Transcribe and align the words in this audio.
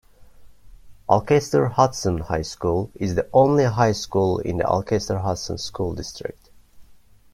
Alcester-Hudson 1.07 2.21
High 2.21 2.41
School 2.41 2.89
is 2.95 3.13
the 3.13 3.29
only 3.31 3.65
high 3.65 3.91
school 3.91 4.39
in 4.39 4.57
the 4.57 4.65
Alcester-Hudson 4.65 5.59
School 5.59 5.93
District. 5.93 6.49